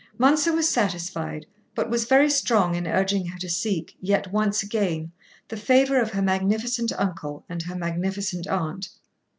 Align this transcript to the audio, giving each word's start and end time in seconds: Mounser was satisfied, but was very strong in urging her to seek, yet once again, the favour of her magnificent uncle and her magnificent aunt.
Mounser 0.17 0.51
was 0.51 0.67
satisfied, 0.67 1.45
but 1.75 1.91
was 1.91 2.05
very 2.05 2.27
strong 2.27 2.73
in 2.73 2.87
urging 2.87 3.27
her 3.27 3.37
to 3.37 3.47
seek, 3.47 3.95
yet 4.01 4.31
once 4.31 4.63
again, 4.63 5.11
the 5.49 5.55
favour 5.57 6.01
of 6.01 6.09
her 6.13 6.23
magnificent 6.23 6.91
uncle 6.97 7.45
and 7.47 7.61
her 7.61 7.75
magnificent 7.75 8.47
aunt. 8.47 8.89